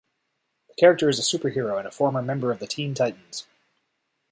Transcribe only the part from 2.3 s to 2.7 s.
of the